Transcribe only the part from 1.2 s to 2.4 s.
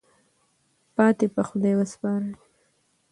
په خدای سپارئ.